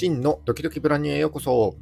[0.00, 1.74] 真のドキドキブランニューへようこそ。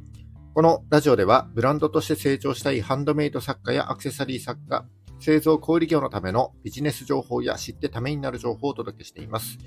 [0.53, 4.85] このラジオではブランドとして成長したいハンドメイド作家やアクセサリー作家、
[5.21, 9.57] 製造小売業のためのビジネス情報や知ってためになる情報をお届けしています。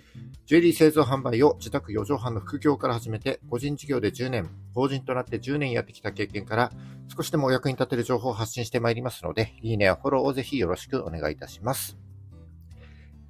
[0.44, 6.72] ジュエリー製造販売を自宅4畳半の副業から始めて、個人事業で10年、法人となって10年やってきた経験から、
[7.16, 11.96] 少しでもお役に立てる情報を発信してまいりますので、いいねやフォローをぜひよろしくお願いいたします。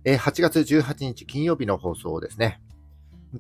[0.05, 2.61] 8月18日金曜日の放送ですね。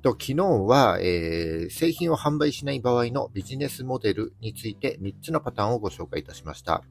[0.00, 6.82] と昨日は、えー、製品を販売しない場合のビジネスモデルについて3つのパターンをご紹介いたしました。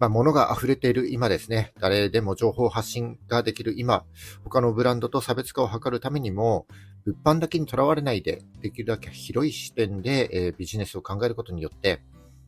[0.00, 4.06] まあ、物が溢れている今ですね、誰でも情報発信ができる今、
[4.44, 6.66] 他のブランドと差別化を図るためにも、
[7.04, 12.00] 物販だけにとらわれないで、できるだけ広い視点で、えー、ビジネスを考えることによって、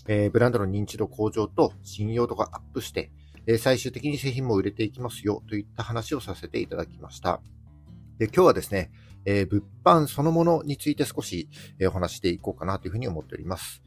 [0.06, 3.12] えー、ブランドの認知度向上と信用度がアップして、
[3.46, 7.42] え、最終的に製品も売れていきますよといった話をさせていただきました。
[8.22, 8.92] で今日はですね、
[9.24, 11.48] えー、物販そのものについて少し、
[11.80, 13.82] えー、お話していこうかなというふうに思っております。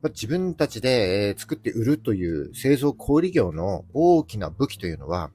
[0.00, 5.30] ま、自分たちで、えー、作って売るという製造小売業の大きな武器というのは、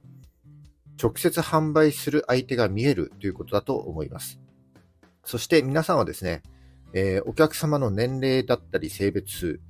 [1.00, 4.40] 直接販売する相手が見えるということだと思います。
[5.22, 6.42] そして皆さんはですね、
[6.94, 9.60] えー、お客様の年齢だったり性別、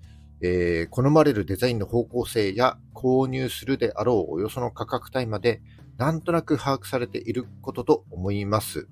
[0.41, 5.62] えー、好まれるデザインの方向性や購入するであろうおよその価格帯まで
[5.97, 8.89] なんとなく把握されていることと思います。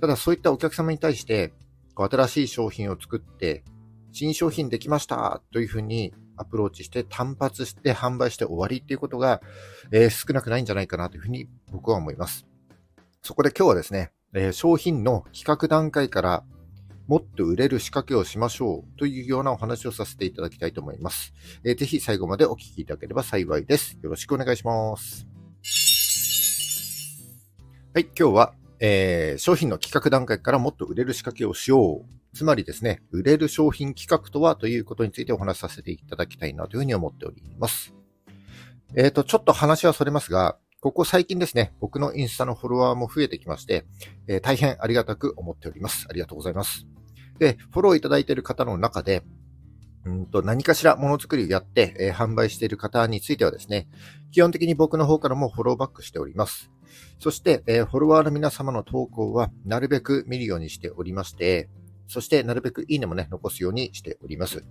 [0.00, 1.52] ただそういったお客様に対して、
[1.96, 3.64] 新しい商品を作って、
[4.12, 9.40] 新商品できましたというふうにアプローチして単発して販売して終わりっていうことが、
[9.90, 12.46] えー、少なくないんじゃないかなというふうに僕は思います。
[13.22, 16.44] そこで今日はですね、えー、商品の企画段階から
[17.06, 21.32] もっと売れる仕掛けをしましょうというようなお話をさせていただきたいと思います。
[21.64, 23.98] えー、ぜひ最後までお聞きいただければ幸いです。
[24.02, 25.26] よろしくお願いします。
[27.94, 32.36] はい、今日はえー、商品の企画段階からもっと売れる仕掛けをしよう。
[32.36, 37.94] つまりですね、売れる商品企画とはということについてお話しさせていただきたいなというふうに思っております。
[38.96, 43.86] えっ、ー、と、ちょっと話はそれますが、ここ最近ですね、僕のインスタのフォロワーも増えてきまして、
[44.28, 46.06] えー、大変ありがたく思っております。
[46.10, 46.86] ありがとうございます。
[47.38, 49.22] で、フォローいただいている方の中で、
[50.04, 53.88] うんと何かしらものづくりをやって、えー、販売している方についてはですね、
[54.30, 56.70] 基本的に僕の方からもフォローバックしております。
[57.18, 61.70] そして、えー、フォロワーの皆様の投稿はなるべく見るようにしておりまして、
[62.08, 64.66] そしてなるべくいいねもね、残すようにしております。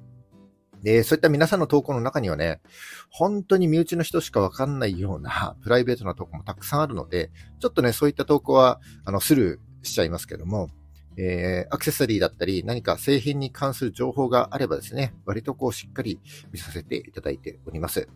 [0.84, 2.62] で、そういった皆さんの投稿の中にはね、
[3.10, 10.70] 本当に身内の人しかわかんないような プライベートな投稿もたくさんあるので、ちょっとね、そういった投稿は、あの、スルーしちゃいますけども、
[11.16, 16.20] えー、アクセサリーだったり、何か製品に関する情報があればですね、割とこうしっかり
[16.52, 18.08] 見させていただいております。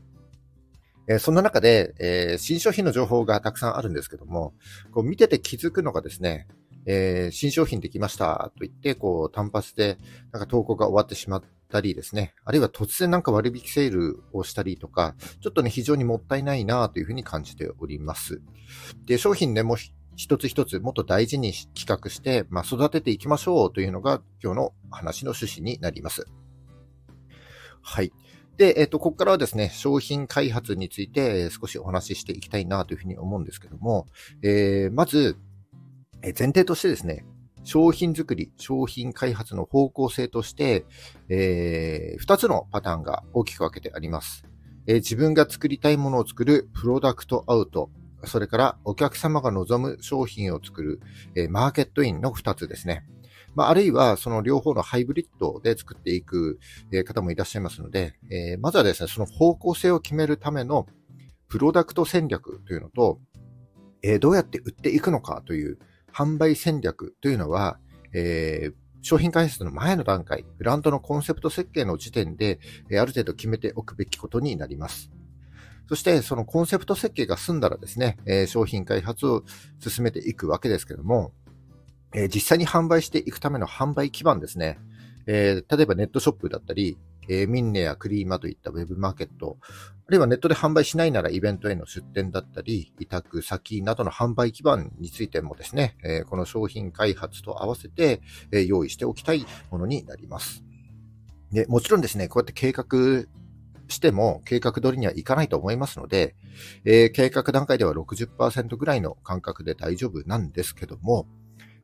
[1.09, 4.53] えそんな中で、えー、新商品の情報がたくさんあるんですけども、
[4.91, 6.47] こう見てて気づくのがですね、
[6.85, 9.97] えー、新商品できましたと言って、こう単発で
[10.33, 18.41] なんか投稿が終わってしまったりですね、あるいは突然なんか割引セールをしたりとか、ちょっとね、非常にもったいないなというふうに感じております。
[19.05, 19.77] で、商品ね、もう
[20.15, 26.25] 一つ一つもっと大事に企画して、まあ、育てていきましょうというのが今日の話の趣旨になります。
[27.81, 28.11] はい。
[28.57, 34.07] で、えっ、と、ここからはですね、商品開発について少しお話ししていきたいなというふうに思うんですけども、
[34.41, 35.37] えー、まず、
[36.23, 37.23] 前提としてですね、
[37.63, 40.85] 商品作り、商品開発の方向性として、
[41.29, 44.45] えー、2つのパターンが大きく分けてあります。
[44.87, 47.89] えー、自分が作りたいものを作るプロダクトアウト、
[48.23, 51.01] それからお客様が望む商品を作る、
[51.35, 53.05] えー、マーケットインの2つですね。
[53.57, 56.59] まあ、あるいはその両方のハイブリッドで作っていく
[57.05, 60.85] 方もいらっしゃいますので、えー、まずはですね、その方向性を決めるための
[61.47, 63.19] プロダクト戦略というのと、
[64.03, 65.79] えー、どうやって売っていくのかという
[66.17, 67.77] 販売戦略というのは、
[68.11, 68.73] えー、
[69.03, 75.11] 商品開発の前の段階、ブランドのコンセプト設計の時点で、えある程度決めておくべきことになります。
[75.87, 79.43] そして、そのコンセプト設計が済んだらですね、え商品開発を
[79.79, 81.33] 進めていくわけですけども、
[82.15, 84.79] え、実際に販売していくための販売基盤ですね。
[85.27, 86.97] え、例えばネットショップだったり、
[87.27, 89.57] えー、ミンネやクリーマといったウェブマーケット、
[90.07, 98.21] あるいはネットで販売しないならイベントへの出店だったり、委託先などの販売基盤についてもですね、えー、この商品開発と合わせて、
[98.51, 100.63] えー、用意しておきたいものになります。
[101.51, 103.25] で、もちろんですね、こうやって計画
[103.89, 106.35] しても計画通りにはいかないと思いますので、
[106.85, 111.27] えー、計画段階では60%ぐらいの感覚で大丈夫なんですけども、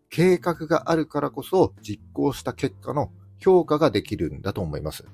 [0.09, 5.05] 計画があるからこそ実行した結果の評価ができるんだと思います。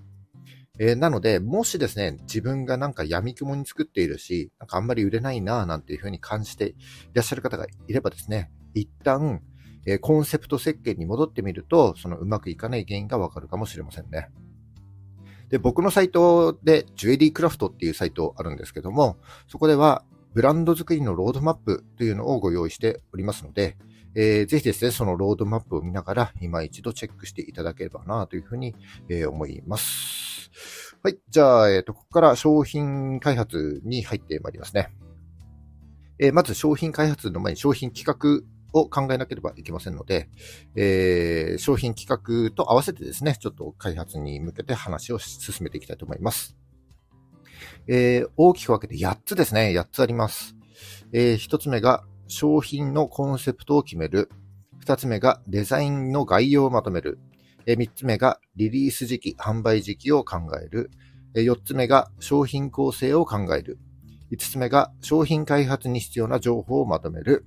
[0.80, 6.76] えー、なので、もしですね、自分がなんか闇雲に作っているし、なんかあんまり売れないなぁなんていうふうに感じてい
[7.14, 9.42] らっしゃる方がいればですね、一旦、
[9.86, 14.30] えー、コンセプト設計に戻ってみると、そのうまくいかない原因がわかるかもしれませんね。
[15.50, 19.18] で、僕のサイトで、ジュエリークラフトっていうサイトあるんですけども、
[19.48, 23.76] そこでは、ブランド作りのロードマップというのをご用意しておりますので、
[24.16, 28.76] えー、ぜひですね、そのロードマップを見ながら、今一度チェックしていただければなというふうに、
[29.10, 30.29] えー、思います。
[31.01, 31.18] はい。
[31.30, 34.90] じゃあ、えっ、ー、と、ここから商品開発に入ってまいりますね。
[36.19, 40.30] えー、まず商品開発の前に商品企画を考えなければいけませんので、
[40.75, 46.57] えー、商品企画と合わせてですね、ちょっと開発に向けて話を進めていきたいと思います。
[47.88, 49.74] えー、大きく分けて8つですね。
[49.74, 50.57] 8つあります。
[51.13, 54.30] えー、1つ目が商品のコンセプトを決める。
[54.84, 57.19] 2つ目がデザインの概要をまとめる。
[57.66, 60.92] え、3つ目がリリース時期、販売時期を考える。
[61.36, 63.80] え、4つ目が商品構成を考える。
[64.32, 67.46] 5つ目が商品開発に必要な情報をまとめる。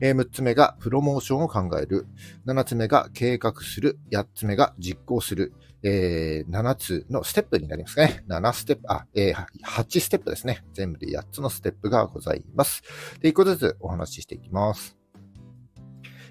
[0.00, 2.06] え6つ目がプロモーションを考える。
[2.46, 3.98] 7つ目が計画する。
[4.10, 5.52] 8つ目が実行する。
[5.84, 8.24] えー、7つのステップになりますね。
[8.28, 10.64] 7ステップ、あ、えー、8ステップですね。
[10.74, 12.82] 全部で8つのステップがございます。
[13.20, 14.96] で、1個ずつお話ししていきます。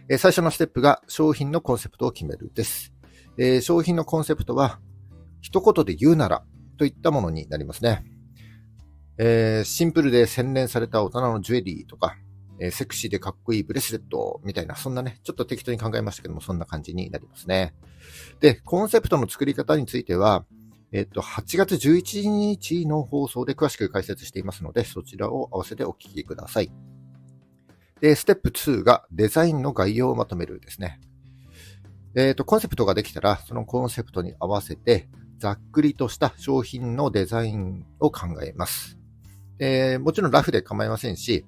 [0.10, 2.94] えー、最初のステップが商品のコンセプトを決めるです。
[3.44, 4.80] えー、商品のコンセプトは、
[5.42, 6.44] 一言で言うなら
[6.78, 8.06] といったものになりますね。
[9.18, 12.16] えー、シンプルで洗練された大人のジュエリーとか、
[12.60, 17.74] えー、セクシーでかっこいいブレスレットみたいな、そんなね、ちょっと適当に考えましたけども、そんな感じになりますね。
[18.42, 20.46] で、コンセプトの作り方については、
[20.92, 26.72] えっと、8月11日の放送で詳しく解説していますので、そちらを合わせてお聞きください。
[28.02, 31.00] で、ステップ2がデザインの概要をまとめるですね。
[32.16, 35.08] えっ、と、コンセプトができたら、そのコンセプトに合わせて、
[35.40, 38.98] ざっくりとした商品のデザインを考えます。
[39.60, 41.46] えー、もちろんラフで構いませんし、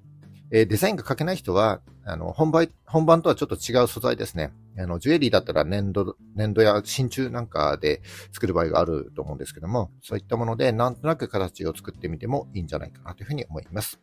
[0.52, 4.54] えデザインが書けない人は、あの、本番、本番とはちょっと違う素材ですね。
[4.78, 8.02] あの、ジュエリーだったら粘土、粘土や真鍮なんかで
[8.32, 14.00] 作る場合があると思うんですけども、そういったものでなんとなく形を作ってみてもいいんじゃないかなというふうに思います。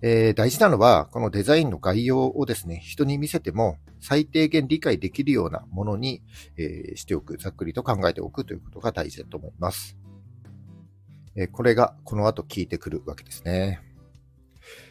[0.00, 6.22] えー、大事なのは、このデザインの概要をですね、人に見せても最低限理解できるようなものに、
[6.56, 9.96] えー、しておく、ざっくりと考えておくということが大事だと思います。
[11.34, 13.80] えー、これがこの後聞いてくるわけですね。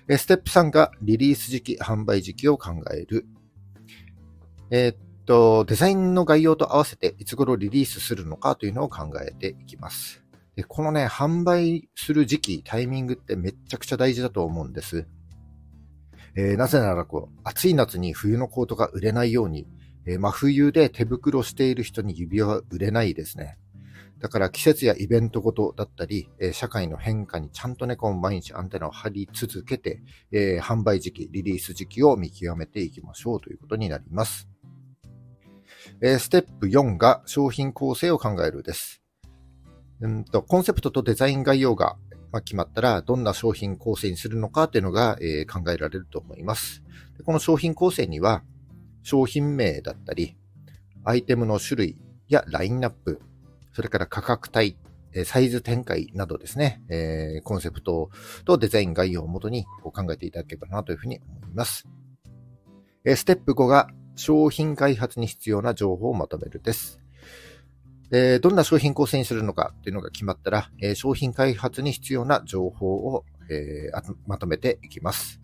[0.10, 3.26] えステップ3がリリース時期、販売時期を考える。
[4.72, 10.27] えー、っと、デザインの概要と合わせていつ頃リリースするのかというのを考えていきます。
[10.58, 15.08] でこのね、販売する時期、タイミングってめっちゃくちゃ大事だと思うんです。
[16.36, 19.68] えー、なぜならこう、暑い夏に冬のコートが売れないように、
[20.08, 23.60] えー、真冬で手袋している人に指輪は売れないですね。
[24.18, 30.02] だから季節やイベントごとだったり、え社会の変化にちゃんとね、こう毎日アンテナを張り続けて、
[30.32, 34.50] えー、販売時期、リリース時期を見極めていきましょうということになります。
[36.02, 39.04] えー、ステップ4が商品構成を考えるです。
[40.02, 41.98] うんとコンセプトとデザイン概要が
[42.44, 46.84] 決まったら、どんな商品構成にするのかっていうのが、えー、考えられると思います。
[47.26, 48.44] この商品構成には、
[49.04, 50.38] 商品名だったり、
[51.04, 51.98] アイテムの種類
[52.28, 53.22] やラインナップ、
[53.74, 54.78] それから価格帯、
[55.26, 58.12] サイズ展開などですね、えー、コンセプト
[58.46, 61.88] とデザイン概要をもとに考えていただければなというふうに思います。
[63.06, 67.00] えステップ5が商品開発に必要な情報をまとめるです。
[68.10, 73.92] どんな商品構成にするのかっていうのが決まったらえ、商品開発に必要な情報をえ
[74.26, 75.42] まとめていきます。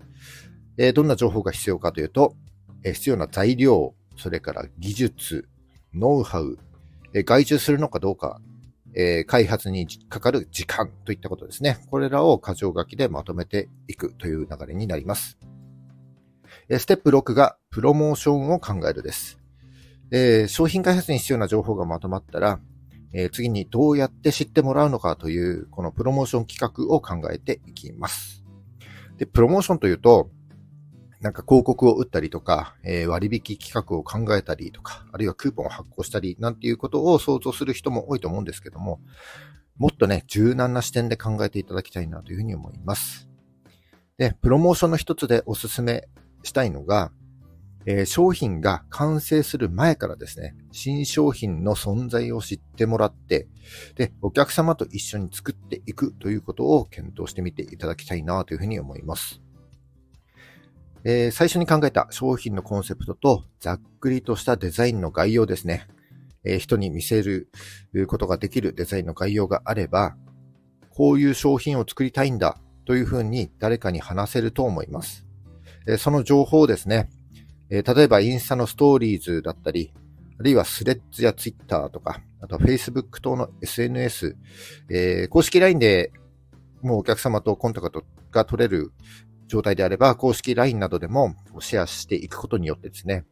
[0.77, 2.35] えどんな情報が必要かというと
[2.83, 5.47] え、必要な材料、それから技術、
[5.93, 6.57] ノウハウ、
[7.13, 8.41] え外注するのかどうか、
[8.95, 11.79] え開発にかかる時間といったことですね。
[11.89, 15.37] これらを箇条書きでまとめていくという流れになります。
[16.69, 19.42] ステップ6がプロモーションを考えるです。
[20.13, 22.59] え商品開発に必要な情報がまとまったら、
[23.13, 28.43] え次にどうやって知ってもらうのかという、このプロモーション企画を考えていきます。
[29.17, 30.29] で、プロモーションというと、
[31.19, 38.99] なんか広告を打ったりとか、えー、割引企画を考えたりとか、あるいはクーポンを発行したりなんていうことを想像する人も多いと思うんですけども、
[39.77, 43.29] もっとね、柔軟な視点で考えていただきたいなというふうに思います。
[44.17, 46.07] で、プロモーションの一つでおすすめ
[46.43, 47.11] したいのが、
[47.85, 53.47] えー、商品が完成する前からですね、新商品の存在を知ってもらって、
[53.95, 59.41] で、お客様と一緒に作っていくということを検討してみていただきたいなというふうに思います。
[61.05, 65.87] えー、最初に考えた商品のコンセプトとざっくりとしたデザインの概要ですね。
[66.45, 67.49] えー、人に見せる
[68.07, 70.15] ことができるデザインの概要があれば、
[70.89, 75.25] こういう商品を作りたいんだというふうに誰かに話せると思います。
[75.87, 77.09] えー、その情報をですね、
[77.73, 79.91] えー、例えばインスタのストーリーズだったり、
[80.39, 84.37] あるいはスレッズやツイッターとか、あとは Facebook 等の SNS、
[84.91, 86.11] えー、公式 LINE で
[86.83, 88.91] もうお客様とコンタクトが取れる
[89.47, 93.25] 状態であれば、公式 LINE などでもシェアしていくことによってですね、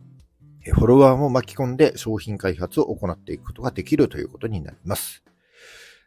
[0.73, 5.23] フォロワーも巻き込んで商品開発を行っていくことができるということになります。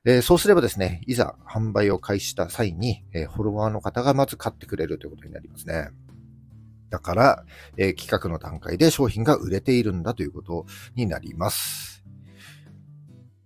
[0.04, 5.90] えー、そうすればですね、いざ販売を開始した際に、えー、フォロワーの方がまず買ってくれるということになりますね。
[6.94, 7.44] だから、
[7.76, 12.04] えー、企画の段階で商品が売れているんだということになります。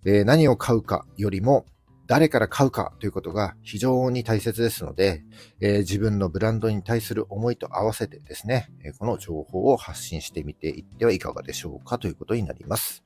[0.05, 1.65] え何を買うかよりも、
[2.07, 5.23] 誰から買うかということが非常に大切ですので、
[5.61, 13.03] えー、自分のブランドに対する思いと合わせてですね、この情報を発信してみていってはいかがでしょうかということになります。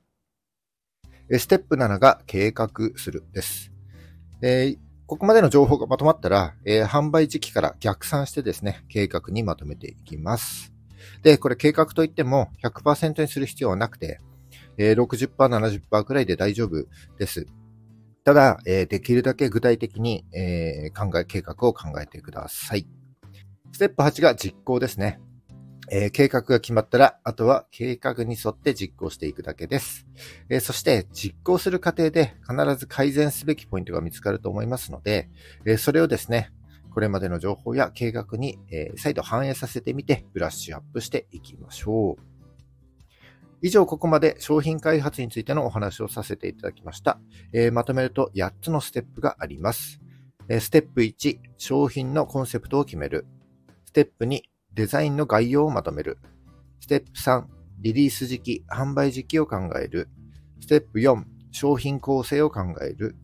[1.31, 3.71] ステップ7が計画するです。
[4.41, 10.73] えー、ここまでの情報がまとまったら、えー、販売時期から逆算してですね、計画にまとめていきます。
[11.21, 14.19] で、これ計画といっても100%にする必要はなくて、
[14.77, 16.85] えー、60%、70%くらいで大丈夫
[17.17, 17.45] です。
[18.23, 22.87] ただ、えー、できるだけ具体的に、えー、考え、計画を考えてください。
[23.73, 25.19] ステップ8が実行ですね。
[25.89, 30.07] えー、計画が決まったら、あとは計画に沿って実行していくだけです。
[30.49, 35.29] えー、そして実行する過程で必ず改善すべきポイントが見つかると思いますので、
[35.65, 36.51] えー、それをですね、
[36.93, 42.33] これまでの情報や計画に、え再度反映させてみてブラッシュアップしていきましょう。
[43.65, 47.17] 以上、ここまで商品開発についてのお話をさせていただきました。
[47.53, 50.01] え、まとめると8つのステップがあります。
[50.49, 53.25] え、ステップ1、商品のコンセプトを決める。
[53.85, 54.41] ステップ2、
[54.73, 56.17] デザインの概要をまとめる。
[56.79, 57.45] ステップ3、
[57.79, 60.09] リリース時期、販売時期を考える。
[60.59, 63.15] ステップ4、商品構成を考える。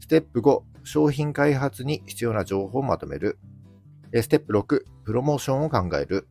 [0.00, 3.38] ステップ5、商品開発に必要な情報をまとめる。
[4.14, 6.28] ステップ6、プロモーションを考える。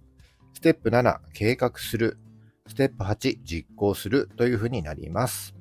[0.54, 2.18] ステップ7、計画する。
[2.68, 5.56] ステップ8、実行するというふうになります。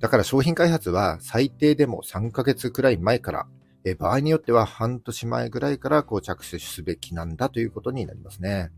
[0.00, 3.46] だから商品開発は最低でも3ヶ月くらい前から、
[3.84, 8.70] え場合によっては半年前ぐらいからこう着手すべきなんだということになりますね。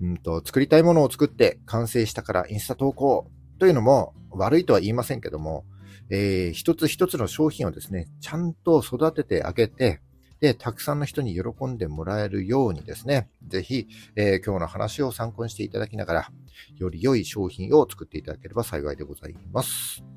[0.00, 5.64] うんと、作りたいものを作って完成したからインスタ投稿というのも悪いとは言いませんけども、
[6.10, 10.00] えー、一つ一つの商品をですね、ちゃんと育ててあげて、
[10.40, 16.30] で、たくさんの人に喜んでもらえるようにですね、ぜひ、えー、今日の話を参考にしていただきながら、
[16.76, 20.15] より良い商品を作っていただければ幸いでございます。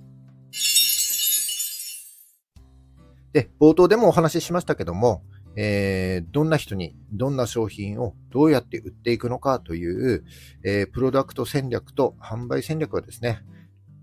[3.33, 5.23] で、冒頭でもお話ししましたけども、
[5.55, 10.23] えー、どんな人にどんな商品をどうやって売っていくのかという、
[10.63, 13.41] えー、プロダクト戦略と販売戦略はですね、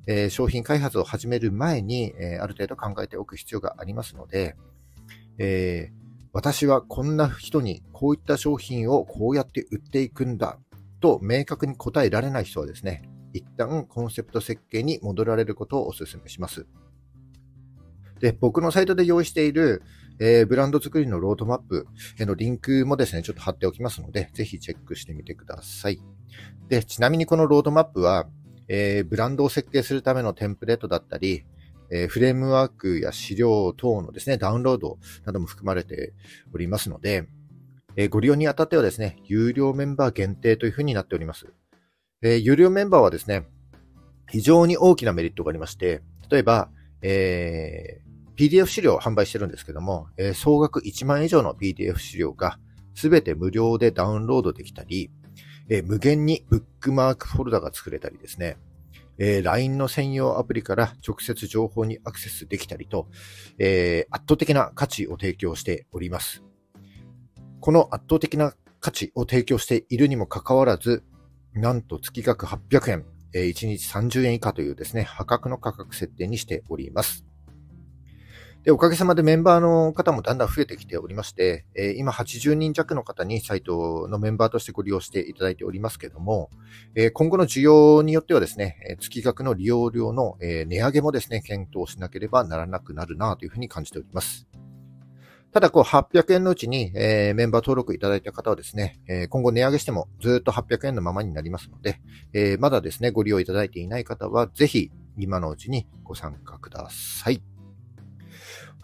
[0.06, 4.56] えー、商品開発を始める前に、えある程度考えておく必要がありますので、
[5.38, 6.06] えー
[6.36, 10.58] 私はこんな人にこういった商品をこうやって売っていくんだ
[11.00, 16.66] と明確に答えられない人はですね、一旦コンセプト設計に戻られることをお勧めします。
[18.20, 19.82] で、僕のサイトで用意している、
[20.18, 21.86] えー、ブランド作りのロードマップ
[22.18, 26.00] へのリンクもですね、ちょっと貼っておきますので、ぜひチェックしてみてください。
[26.68, 28.26] で、ちなみにこのロードマップは、
[28.68, 31.44] えー、ブランドを設計するためのテンプレートだったり、
[31.90, 36.14] えーフレームワークや資料等のですね、ダウンロードなども含まれて
[36.52, 37.28] おりますので、
[37.96, 41.46] えご利用にあたってはですね、有料メンバー限定というふうになっております。
[42.22, 43.46] え有料メンバーはですね、
[44.28, 46.70] 非常に大きなメリットがありまして、例えば、
[47.02, 48.05] えー、
[48.36, 52.58] PDF 資料を販売してるんですけども、えー、総額1万以上の PDF 資料が
[52.94, 55.10] すべて無料でダウンロードできたり、
[55.68, 58.56] えー、無限にブックマークフォルダが作れたりですね、
[59.18, 63.08] えー、LINE の専用アプリから直接情報にアクセスできたりと、
[63.58, 66.42] えー、圧倒的な価値を提供しております。
[67.60, 71.04] この圧倒的な価値を提供しているにもかかわらず、
[71.54, 77.24] なんと月額800円、えー、1日30円以下というですね、破格の価格設定にしております。
[78.66, 86.50] で、おかげさまでメンバーの方もだんだん増えてきておりまして、えー、今80人弱の方にサイトのメンバーとしてご利用していただいておりますけども、
[86.96, 94.48] えー、今後の需要によってはですね、月額の利用料の、えー、値上げもですね、検討しなければならなくなるなというふうに感じております。
[95.52, 102.00] ただ、こう、800円のうちに、えー、メンバー登録いただいた方はですね、えー、今後値上げしてもずっと800円のままになりますので、
[102.32, 107.40] えー、まだですね、ご利用いただいていない方は、ぜひ、今のうちにご参加ください。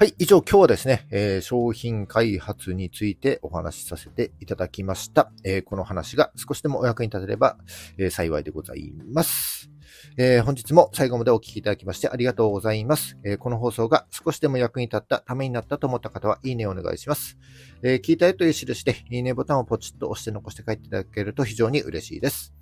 [0.03, 0.17] はい。
[0.19, 5.31] 以上、今日はですね、えー、商品開発についてお話しさせていただきました。
[5.45, 7.57] えー、この話が少しでもお役に立てれば、
[7.99, 9.71] えー、幸いでございます。
[10.17, 17.39] えー、本日も最後までお聞きいただきましてありがとうございます、えー、この放送が少しでも役に立った、ためになったと思った方は、いいねをお願いします。
[17.85, 22.53] えー、聞いたよという印で、いいねボタンをポチッと押して残して帰っていただけると非常に嬉しいです。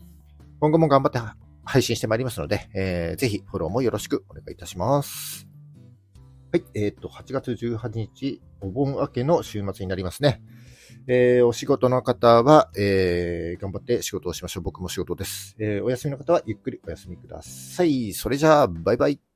[0.60, 1.18] 今後も頑張って
[1.64, 5.49] 配信してまいりますので、えー、ぜひフォローもよろしくお願いいたします。
[6.52, 10.42] はい、えっ、と、8月18日、お盆明けの週末になりますね。
[11.06, 14.64] えー、お仕事の方は、えー、頑張って仕事をしましょう。
[14.64, 15.54] 僕も仕事です。
[15.60, 18.12] えー、お休みの方はゆっくりお休みください。
[18.14, 19.29] それじゃあ、バイバイ。